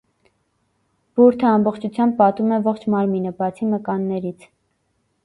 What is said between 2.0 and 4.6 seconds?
պատում է ողջ մարմինը, բացի մկաններից։